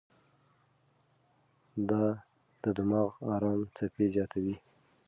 دا 1.89 2.05
د 2.61 2.63
دماغ 2.77 3.09
ارام 3.33 3.59
څپې 3.75 4.05
زیاتوي. 4.15 4.55